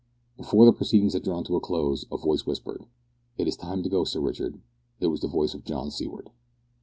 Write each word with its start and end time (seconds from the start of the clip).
Before 0.35 0.65
the 0.65 0.73
proceedings 0.73 1.13
had 1.13 1.21
drawn 1.21 1.43
to 1.43 1.55
a 1.55 1.59
close 1.59 2.05
a 2.11 2.17
voice 2.17 2.43
whispered: 2.43 2.87
"It 3.37 3.47
is 3.47 3.55
time 3.55 3.83
to 3.83 3.89
go, 3.89 4.03
Sir 4.03 4.19
Richard." 4.19 4.59
It 4.99 5.05
was 5.05 5.21
the 5.21 5.27
voice 5.27 5.53
of 5.53 5.63
John 5.63 5.91
Seaward. 5.91 6.31